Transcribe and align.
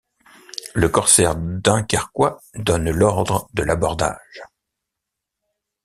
Le 0.73 0.89
corsaire 0.89 1.35
dunkerquois 1.35 2.41
donne 2.55 2.89
l'ordre 2.89 3.47
de 3.53 3.61
l'abordage. 3.61 4.41